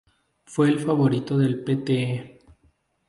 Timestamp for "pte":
1.63-2.39